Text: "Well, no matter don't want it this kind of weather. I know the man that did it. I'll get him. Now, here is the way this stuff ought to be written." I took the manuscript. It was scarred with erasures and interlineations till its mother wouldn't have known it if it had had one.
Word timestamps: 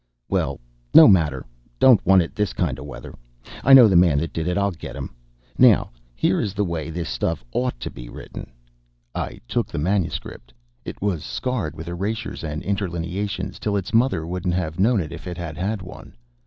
"Well, 0.29 0.59
no 0.95 1.07
matter 1.07 1.45
don't 1.77 2.03
want 2.03 2.23
it 2.23 2.33
this 2.33 2.53
kind 2.53 2.79
of 2.79 2.87
weather. 2.87 3.13
I 3.63 3.73
know 3.73 3.87
the 3.87 3.95
man 3.95 4.17
that 4.17 4.33
did 4.33 4.47
it. 4.47 4.57
I'll 4.57 4.71
get 4.71 4.95
him. 4.95 5.11
Now, 5.59 5.91
here 6.15 6.41
is 6.41 6.55
the 6.55 6.63
way 6.63 6.89
this 6.89 7.07
stuff 7.07 7.43
ought 7.51 7.79
to 7.81 7.91
be 7.91 8.09
written." 8.09 8.49
I 9.13 9.41
took 9.47 9.67
the 9.67 9.77
manuscript. 9.77 10.55
It 10.85 11.03
was 11.03 11.23
scarred 11.23 11.75
with 11.75 11.87
erasures 11.87 12.43
and 12.43 12.63
interlineations 12.63 13.59
till 13.59 13.77
its 13.77 13.93
mother 13.93 14.25
wouldn't 14.25 14.55
have 14.55 14.79
known 14.79 15.01
it 15.01 15.11
if 15.11 15.27
it 15.27 15.37
had 15.37 15.55
had 15.55 15.83
one. 15.83 16.15